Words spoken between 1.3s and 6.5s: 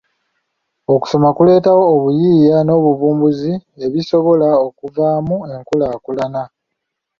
kuleetawo obuyiiya n'obuvumbuzi ebisobola okuvaamu enkulaakulana.